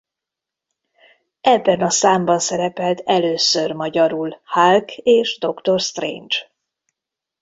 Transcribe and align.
Ebben 1.41 1.81
a 1.81 1.89
számban 1.89 2.39
szerepelt 2.39 3.01
először 3.05 3.71
magyarul 3.71 4.39
Hulk 4.43 4.97
és 4.97 5.37
Doktor 5.39 5.79
Strange. 5.79 6.35